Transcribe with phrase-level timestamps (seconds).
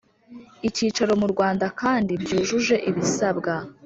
[0.67, 3.53] Icyicaro mu rwanda kandi byujuje ibisabwa